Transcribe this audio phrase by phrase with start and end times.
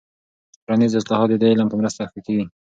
[0.65, 2.45] ټولنیز اصلاحات د دې علم په مرسته ښه کیږي.